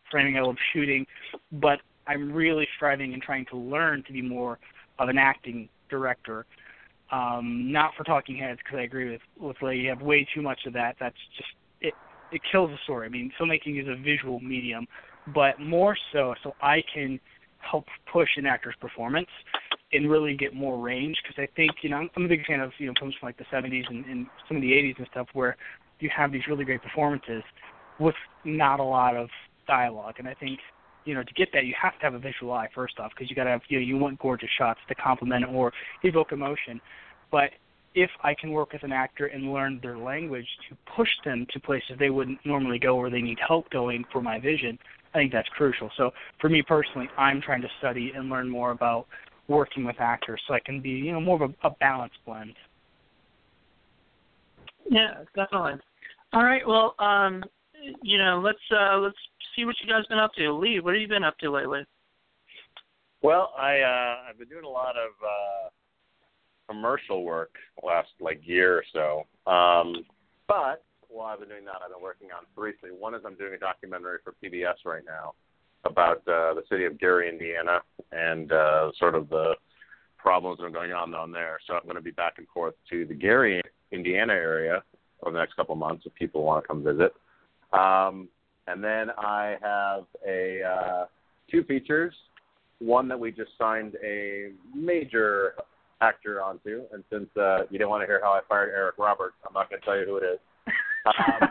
[0.09, 0.37] framing.
[0.37, 1.05] I love shooting,
[1.53, 4.59] but I'm really striving and trying to learn to be more
[4.99, 6.45] of an acting director.
[7.11, 9.77] Um, not for talking heads, because I agree with with Leigh.
[9.77, 10.95] You have way too much of that.
[10.99, 11.49] That's just
[12.31, 12.41] it.
[12.51, 13.07] Kills the story.
[13.07, 14.87] I mean, filmmaking is a visual medium,
[15.33, 17.19] but more so, so I can
[17.59, 19.27] help push an actor's performance
[19.93, 21.17] and really get more range.
[21.23, 23.27] Because I think you know I'm, I'm a big fan of you know films from
[23.27, 25.57] like the 70s and, and some of the 80s and stuff where
[25.99, 27.43] you have these really great performances
[27.99, 29.29] with not a lot of
[29.67, 30.15] dialogue.
[30.19, 30.59] And I think
[31.07, 33.29] you know, to get that, you have to have a visual eye first off, because
[33.29, 35.71] you got to have, you know, you want gorgeous shots to complement or
[36.03, 36.81] evoke emotion.
[37.31, 37.51] But
[37.97, 41.59] if I can work with an actor and learn their language to push them to
[41.59, 44.77] places they wouldn't normally go or they need help going for my vision,
[45.15, 45.89] I think that's crucial.
[45.97, 49.07] So for me personally, I'm trying to study and learn more about
[49.47, 52.53] working with actors so I can be, you know, more of a, a balanced blend.
[54.87, 55.81] Yeah, definitely.
[56.33, 56.65] All right.
[56.67, 57.43] Well, um,
[58.03, 59.17] you know, let's uh, let's
[59.55, 60.53] see what you guys been up to.
[60.53, 61.81] Leigh, what have you been up to lately?
[63.23, 65.69] Well, I uh, I've been doing a lot of uh,
[66.67, 69.51] commercial work last like year or so.
[69.51, 70.05] Um,
[70.47, 72.89] but while I've been doing that, I've been working on briefly.
[72.91, 75.33] One is I'm doing a documentary for PBS right now
[75.85, 77.79] about uh, the city of Gary, Indiana,
[78.11, 79.55] and uh, sort of the
[80.17, 81.59] problems that are going on down there.
[81.65, 84.83] So I'm going to be back and forth to the Gary, Indiana area
[85.23, 87.13] over the next couple of months if people want to come visit.
[87.73, 88.27] Um,
[88.67, 91.05] and then I have a uh,
[91.49, 92.13] two features.
[92.79, 95.55] One that we just signed a major
[96.01, 99.35] actor onto, and since uh, you didn't want to hear how I fired Eric Roberts,
[99.47, 100.39] I'm not going to tell you who it is.
[101.05, 101.49] Um,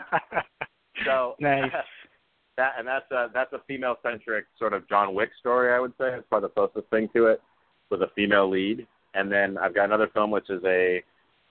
[1.05, 1.71] so nice.
[2.57, 5.93] that and that's a that's a female centric sort of John Wick story, I would
[5.99, 6.15] say.
[6.15, 7.41] It's probably the closest thing to it,
[7.89, 8.87] with a female lead.
[9.13, 11.03] And then I've got another film which is a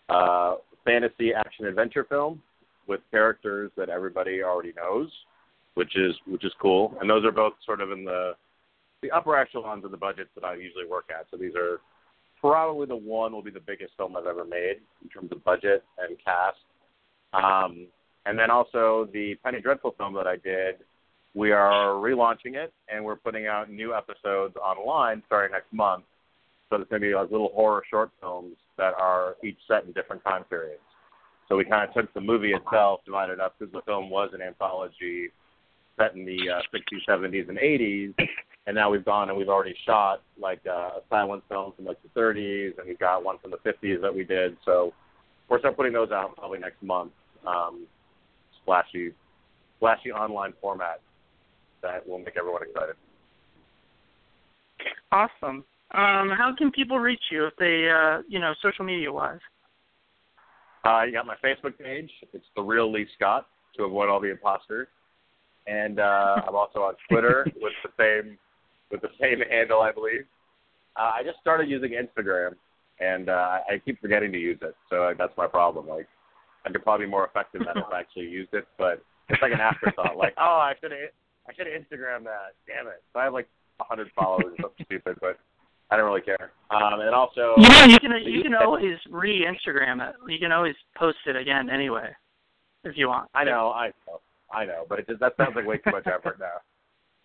[0.09, 2.43] uh, fantasy action adventure film
[2.87, 5.11] with characters that everybody already knows
[5.77, 6.97] which is which is cool.
[7.01, 8.33] And those are both sort of in the
[9.03, 11.27] the upper echelons of the budgets that I usually work at.
[11.31, 11.81] So these are
[12.51, 15.85] probably the one will be the biggest film I've ever made in terms of budget
[15.99, 16.59] and cast.
[17.33, 17.87] Um,
[18.25, 20.77] and then also the Penny Dreadful film that I did,
[21.35, 26.05] we are relaunching it and we're putting out new episodes online starting next month.
[26.71, 29.93] So it's going to be like little horror short films that are each set in
[29.93, 30.81] different time periods.
[31.49, 34.43] So we kind of took the movie itself, divided up because the film was an
[34.43, 35.29] anthology
[35.97, 38.15] set in the uh, 60s, 70s, and 80s,
[38.67, 41.99] and now we've gone and we've already shot like uh, a silent film from like
[42.03, 44.57] the 30s, and we've got one from the 50s that we did.
[44.65, 44.93] So
[45.49, 47.13] we're start putting those out probably next month.
[47.47, 47.87] Um,
[48.65, 49.13] flashy,
[49.79, 51.01] flashy online format
[51.83, 52.97] that will make everyone excited.
[55.13, 55.65] Awesome.
[55.93, 59.39] Um, how can people reach you if they, uh, you know, social media wise?
[60.85, 62.11] Uh, you got my Facebook page.
[62.33, 64.89] It's the real Leigh Scott to avoid all the imposters,
[65.67, 68.37] and uh, I'm also on Twitter with the same
[68.91, 70.25] with the same handle, I believe.
[70.97, 72.55] Uh, I just started using Instagram,
[73.01, 75.89] and uh, I keep forgetting to use it, so that's my problem.
[75.89, 76.09] Like,
[76.65, 79.53] I could probably be more effective than if I actually used it, but it's like
[79.53, 80.17] an afterthought.
[80.17, 81.11] like, oh, I should have
[81.49, 82.55] I should have Instagram that.
[82.67, 83.03] Damn it!
[83.13, 83.49] So I have like
[83.81, 85.39] a hundred followers or something stupid, but
[85.91, 86.53] I don't really care.
[86.71, 90.17] Um, and also, you know, you can you can always re-Instagram it.
[90.29, 92.11] You can always post it again anyway,
[92.85, 93.31] if you want.
[93.35, 94.21] I know, I know,
[94.53, 96.59] I know, but it just that sounds like way too much effort now.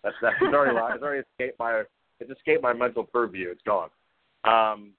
[0.02, 1.82] That's that's it's already it's already escaped my
[2.20, 3.50] it's escaped my mental purview.
[3.50, 3.90] It's gone.
[4.44, 4.92] Um,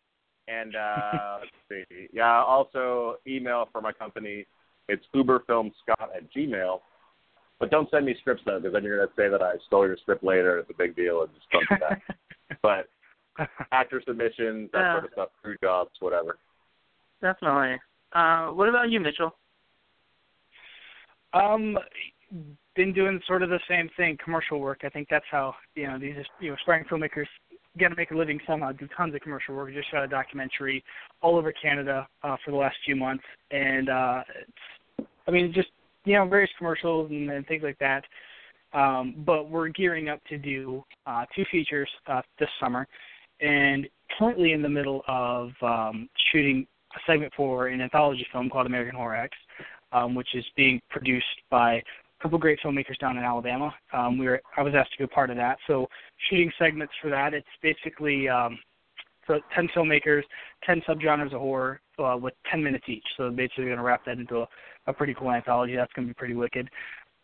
[0.47, 1.39] and uh,
[1.69, 2.41] let's see, yeah.
[2.43, 4.45] Also, email for my company.
[4.89, 6.79] It's uberfilmscott at gmail.
[7.59, 9.97] But don't send me scripts though, because then you're gonna say that I stole your
[9.97, 10.57] script later.
[10.59, 12.01] It's a big deal, and just don't do that.
[12.61, 12.89] but
[13.71, 14.93] actor submissions, that Yeah.
[14.93, 16.37] sort of stuff, crew jobs, whatever.
[17.21, 17.79] Definitely.
[18.11, 19.31] Uh, what about you, Mitchel?
[21.33, 21.79] Um,
[22.75, 24.81] been doing sort of the same thing, commercial work.
[24.83, 27.27] I think that's how you know these you know aspiring filmmakers
[27.79, 28.71] got to make a living somehow.
[28.71, 29.73] Do tons of commercial work.
[29.73, 30.83] Just shot a documentary
[31.21, 35.69] all over Canada uh, for the last few months, and uh, it's, I mean just
[36.05, 38.03] you know various commercials and, and things like that.
[38.73, 42.87] Um, but we're gearing up to do uh, two features uh, this summer,
[43.39, 48.65] and currently in the middle of um, shooting a segment for an anthology film called
[48.65, 49.37] American Horror X,
[49.91, 51.81] um, which is being produced by
[52.23, 53.73] couple great filmmakers down in Alabama.
[53.91, 55.87] Um, we were I was asked to be a part of that, so
[56.29, 57.33] shooting segments for that.
[57.33, 58.57] It's basically um,
[59.27, 60.23] so ten filmmakers,
[60.65, 63.05] ten subgenres of horror uh, with ten minutes each.
[63.17, 64.47] So basically, going to wrap that into a,
[64.87, 65.75] a pretty cool anthology.
[65.75, 66.69] That's going to be pretty wicked.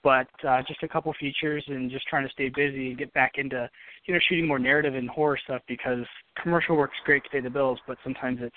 [0.04, 3.34] But uh, just a couple features and just trying to stay busy and get back
[3.36, 3.70] into
[4.06, 6.06] you know shooting more narrative and horror stuff because
[6.42, 8.56] commercial work's great to pay the bills, but sometimes it's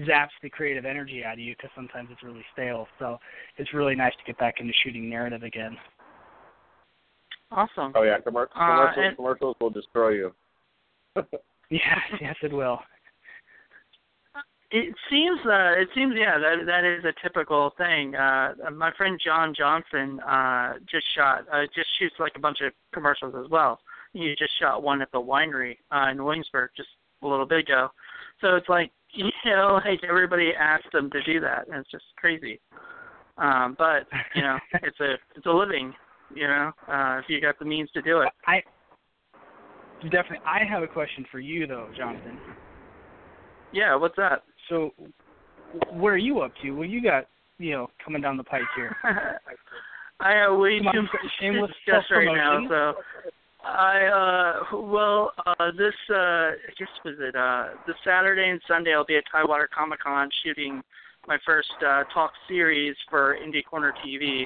[0.00, 2.86] zaps the creative energy out of you because sometimes it's really stale.
[2.98, 3.18] So
[3.58, 5.76] it's really nice to get back into shooting narrative again.
[7.50, 7.92] Awesome.
[7.94, 10.34] Oh yeah, commer- Uh, commercials, and- commercials will destroy you.
[11.70, 12.78] Yes, yes, it will.
[14.70, 18.14] It seems uh it seems yeah that that is a typical thing.
[18.14, 22.72] Uh my friend John Johnson uh just shot uh just shoots like a bunch of
[22.92, 23.80] commercials as well.
[24.12, 26.90] He just shot one at the winery uh in Williamsburg just
[27.22, 27.90] a little bit ago.
[28.40, 28.90] So it's like
[29.44, 32.60] you know, like everybody asked them to do that and it's just crazy.
[33.38, 35.94] Um but, you know, it's a it's a living,
[36.34, 38.28] you know, uh if you got the means to do it.
[38.46, 38.62] I
[40.04, 40.44] definitely.
[40.46, 42.38] I have a question for you though, Jonathan.
[43.72, 44.42] Yeah, what's that?
[44.68, 44.90] So,
[45.90, 46.70] what are you up to?
[46.70, 47.26] What you got,
[47.58, 48.96] you know, coming down the pike here?
[50.20, 52.94] I have way Come on, too much shameless to discuss right now, so
[53.66, 58.94] I uh well uh this uh I guess was it uh this Saturday and Sunday
[58.94, 60.82] I'll be at Tidewater Comic Con shooting
[61.26, 64.44] my first uh talk series for Indie Corner TV.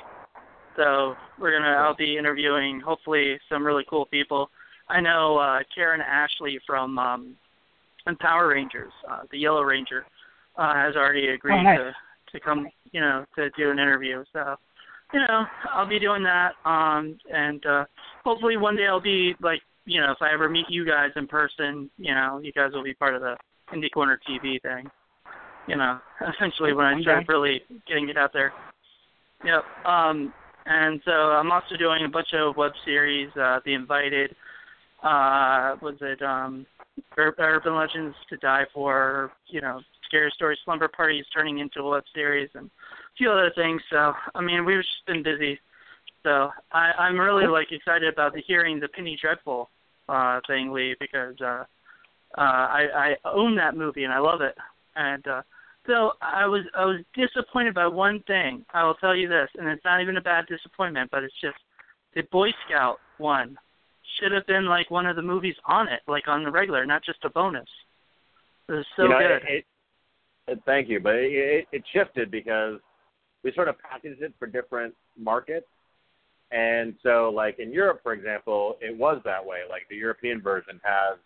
[0.77, 4.51] So we're gonna I'll be interviewing hopefully some really cool people.
[4.89, 7.35] I know uh Karan Ashley from um
[8.07, 10.07] and Power Rangers, uh the Yellow Ranger,
[10.57, 11.79] uh has already agreed Oh, nice.
[11.79, 11.93] to
[12.33, 14.25] to come you know, to do an interview.
[14.33, 14.57] So
[15.13, 16.53] you know, I'll be doing that.
[16.65, 17.85] Um and uh
[18.25, 21.27] hopefully one day I'll be like, you know, if I ever meet you guys in
[21.27, 23.37] person, you know, you guys will be part of the
[23.73, 24.91] Indie Corner TV thing.
[25.67, 25.99] You know,
[26.35, 28.53] essentially when I start really getting it out there.
[29.45, 29.65] Yep.
[29.87, 30.33] Um
[30.67, 34.35] and so I'm also doing a bunch of web series, uh The Invited,
[35.03, 36.67] uh was it um
[37.17, 41.81] Ur- Urban Legends to Die For, you know, Scary Story Slumber Party is turning into
[41.81, 42.71] a web series and
[43.19, 43.83] few other things.
[43.91, 45.61] So I mean we've just been busy.
[46.23, 49.71] So I, I'm really like excited about the hearing the Penny Dreadful
[50.09, 51.65] uh thing, Leigh, because uh
[52.37, 54.57] uh I, I own that movie and I love it.
[54.97, 55.43] And uh
[55.87, 58.65] so I was I was disappointed by one thing.
[58.73, 61.57] I will tell you this, and it's not even a bad disappointment, but it's just
[62.15, 63.57] the Boy Scout one
[64.19, 67.05] should have been like one of the movies on it, like on the regular, not
[67.05, 67.69] just a bonus.
[68.69, 69.43] It was so you know, good.
[69.49, 69.65] It,
[70.47, 72.81] it, thank you, but it, it shifted because
[73.49, 75.67] we sort of packaged it for different markets.
[76.51, 79.61] And so, like in Europe, for example, it was that way.
[79.69, 81.19] Like the European version has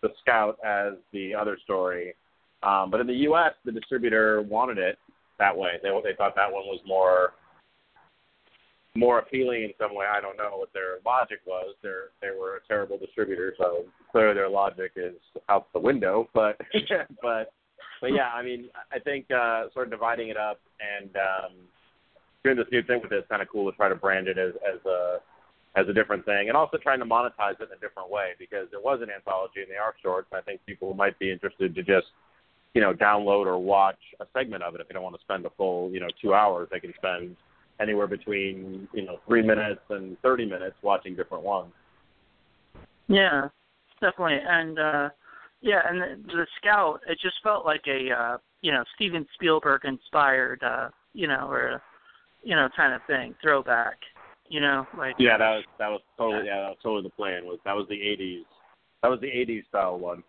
[0.00, 2.14] the Scout as the other story,
[2.62, 4.98] um, but in the U.S., the distributor wanted it
[5.38, 5.72] that way.
[5.82, 7.32] They they thought that one was more
[8.94, 10.06] more appealing in some way.
[10.06, 11.74] I don't know what their logic was.
[11.82, 15.14] They're they were a terrible distributor, so clearly their logic is
[15.48, 16.28] out the window.
[16.32, 16.60] But
[17.22, 17.52] but
[18.00, 21.52] but yeah, I mean, I think uh, sort of dividing it up and um,
[22.44, 23.16] doing this new thing with it.
[23.16, 25.18] It's kind of cool to try to brand it as as a
[25.76, 28.68] as a different thing, and also trying to monetize it in a different way because
[28.72, 30.28] it was an anthology and they are shorts.
[30.32, 32.06] I think people might be interested to just
[32.74, 35.44] you know download or watch a segment of it if they don't want to spend
[35.44, 36.68] the full you know two hours.
[36.70, 37.36] They can spend
[37.80, 41.72] anywhere between you know three minutes and thirty minutes watching different ones.
[43.08, 43.48] Yeah,
[44.00, 45.08] definitely, and uh
[45.66, 49.84] yeah, and the, the Scout, it just felt like a uh you know Steven Spielberg
[49.84, 51.82] inspired uh you know or
[52.44, 53.98] you know kind of thing throwback.
[54.48, 57.44] You know, like yeah, that was that was totally yeah that was totally the plan
[57.44, 58.44] was that was the '80s
[59.02, 60.22] that was the '80s style one.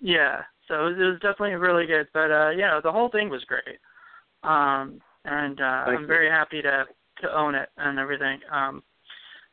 [0.00, 3.28] Yeah, so it was, it was definitely really good, but uh yeah, the whole thing
[3.28, 3.78] was great.
[4.42, 6.06] Um and uh I'm you.
[6.06, 6.86] very happy to
[7.20, 8.40] to own it and everything.
[8.50, 8.82] Um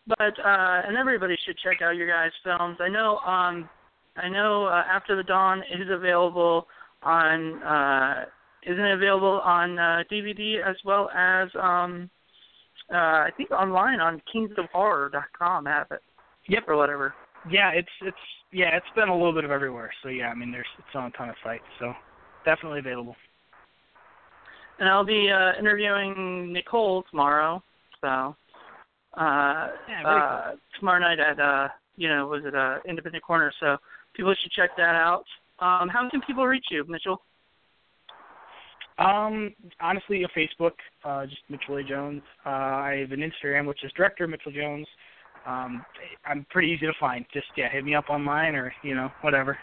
[0.08, 2.78] but uh and everybody should check out your guys' films.
[2.80, 3.70] I know um
[4.18, 6.68] I know uh, After the Dawn is available
[7.06, 8.26] on uh
[8.68, 12.10] isn't it available on uh DVD as well as um
[12.92, 16.02] uh I think online on kingsofhorror.com have it.
[16.48, 16.64] Yep.
[16.68, 17.14] Or whatever.
[17.50, 18.18] Yeah, it's it's
[18.52, 19.92] yeah, it's been a little bit of everywhere.
[20.02, 21.94] So yeah, I mean, there's it's on a ton of sites, so
[22.44, 23.16] definitely available.
[24.80, 27.62] And I'll be uh interviewing Nicole tomorrow.
[28.02, 28.36] So
[29.18, 33.78] uh Yeah, uh tomorrow night at uh you know, was it uh Independent Corner, so
[34.16, 35.26] people should check that out.
[35.60, 37.18] Um how can people reach you, Mitchel?
[38.98, 40.72] Um, honestly, a Facebook,
[41.04, 41.84] uh, just Mitchel A.
[41.84, 42.22] Jones.
[42.46, 44.88] Uh, I have an Instagram, which is Director Mitchel Jones.
[45.46, 45.86] Um,
[46.26, 47.26] I'm pretty easy to find.
[47.34, 49.58] Just yeah, hit me up online or you know whatever.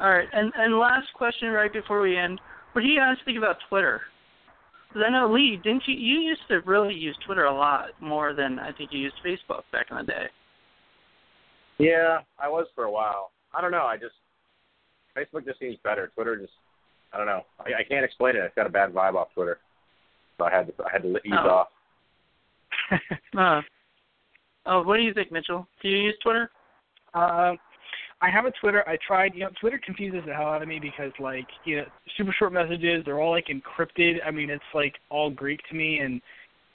[0.00, 2.40] All right, and and last question right before we end.
[2.72, 4.00] What do you guys think about Twitter?
[4.88, 5.94] Because I know Leigh, didn't you?
[5.94, 9.62] You used to really use Twitter a lot more than I think you used Facebook
[9.70, 10.26] back in the day.
[11.80, 13.30] Yeah, I was for a while.
[13.54, 13.84] I don't know.
[13.86, 14.14] I just
[15.16, 16.10] Facebook just seems better.
[16.14, 16.52] Twitter just
[17.12, 17.42] I don't know.
[17.58, 18.40] I, I can't explain it.
[18.44, 19.58] It's got a bad vibe off Twitter,
[20.38, 21.48] so I had to I had to ease Oh.
[21.48, 21.68] off.
[23.38, 23.60] Uh,
[24.66, 25.66] oh, what do you think, Mitchel?
[25.82, 26.50] Do you use Twitter?
[27.14, 27.56] Um,
[28.22, 28.86] I have a Twitter.
[28.88, 29.34] I tried.
[29.34, 31.84] You know, Twitter confuses the hell out of me because like you know,
[32.16, 33.02] super short messages.
[33.04, 34.16] They're all like encrypted.
[34.26, 36.20] I mean, it's like all Greek to me, and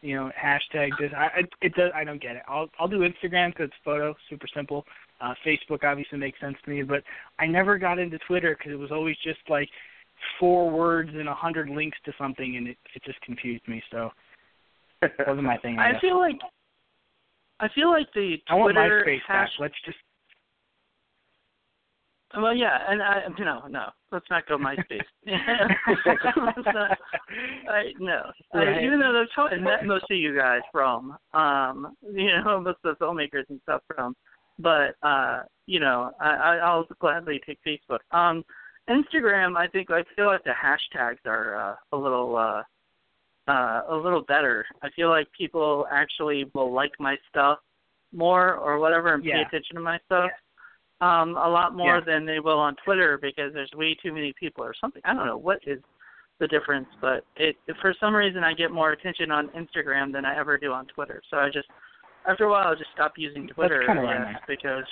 [0.06, 1.12] you know, hashtag this.
[1.18, 1.91] I, I it does.
[1.95, 2.43] I don't get it.
[2.47, 4.86] I'll I'll do Instagram because it's photo, super simple.
[5.20, 7.01] Uh, Facebook obviously makes sense to me, but
[7.39, 9.68] I never got into Twitter because it was always just like
[10.39, 13.82] four words and a hundred links to something, and it it just confused me.
[13.91, 14.12] So
[15.01, 15.80] it wasn't my thing.
[15.80, 16.38] I, I feel like
[17.60, 19.49] I feel like the I want Twitter MySpace hash.
[19.49, 19.60] back.
[19.60, 19.97] Let's just
[22.38, 25.01] Well, yeah, and I no, no, let's not go MySpace.
[25.25, 26.97] let's not,
[27.69, 28.67] I, no, Right.
[28.79, 32.59] I, even though that's how I met most of you guys from, um, you know,
[32.63, 34.15] most of the filmmakers and stuff from,
[34.59, 37.99] but uh, you know, I, I'll gladly take Facebook.
[38.11, 38.43] Um,
[38.89, 42.63] Instagram, I think I feel like the hashtags are uh, a little uh,
[43.51, 44.65] uh, a little better.
[44.81, 47.59] I feel like people actually will like my stuff
[48.13, 50.29] more or whatever and pay attention to my stuff
[51.01, 52.05] um a lot more Yeah.
[52.05, 55.01] than they will on Twitter because there's way too many people or something.
[55.05, 55.81] I don't know what is
[56.39, 60.37] the difference, but it for some reason I get more attention on Instagram than I
[60.37, 61.21] ever do on Twitter.
[61.29, 61.67] So I just
[62.27, 64.47] after a while I just stop using Twitter kinda I where I'm guess, at.
[64.47, 64.85] because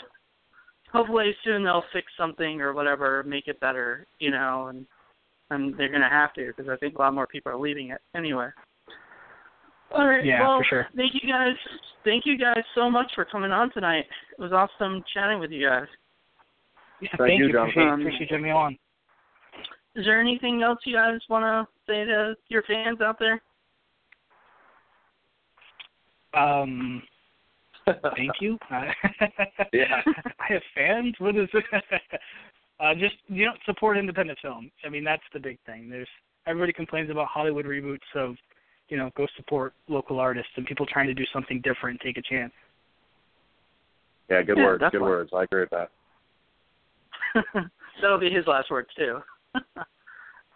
[0.91, 4.85] hopefully soon they'll fix something or whatever, make it better, you know, and
[5.49, 8.01] and they're gonna have to because I think a lot more people are leaving it
[8.15, 8.49] anyway.
[9.93, 10.25] All right.
[10.25, 10.87] Yeah, well, for sure.
[10.95, 11.55] thank you guys.
[12.03, 14.05] Thank you guys so much for coming on tonight.
[14.37, 15.87] It was awesome chatting with you guys.
[16.99, 17.53] yeah, Thank thank you, you.
[17.53, 17.81] Jonathan.
[17.83, 18.77] Appreciate, Um, appreciate you having me on.
[19.95, 23.41] Is there anything else you guys want to say to your fans out there?
[26.33, 27.03] Um,
[27.85, 28.57] thank you.
[29.71, 30.01] Yeah.
[30.39, 31.13] I have fans.
[31.19, 31.63] What is it?
[32.79, 34.71] uh, just you know, support independent films.
[34.85, 35.89] I mean, that's the big thing.
[35.89, 36.07] There's
[36.47, 38.35] everybody complains about Hollywood reboots, so
[38.89, 41.99] you know, go support local artists and people trying to do something different.
[42.01, 42.51] Take a chance.
[44.29, 44.79] yeah, good Yeah, words.
[44.81, 45.09] Good definitely.
[45.09, 45.31] words.
[45.33, 45.89] I agree with that.
[48.01, 49.19] That'll be his last words too.
[49.55, 49.59] uh,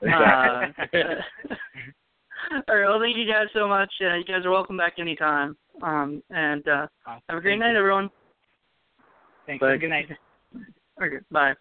[0.01, 1.01] Exactly.
[2.67, 2.87] all right.
[2.89, 3.91] Well, thank you guys so much.
[4.01, 5.57] Uh, you guys are welcome back anytime.
[5.81, 7.77] Um, and uh, Uh, have a great thank night, you.
[7.79, 8.09] everyone.
[9.45, 9.63] Thanks.
[9.63, 9.81] Thanks.
[9.81, 10.09] Good night.
[11.01, 11.17] Okay.
[11.31, 11.53] Bye.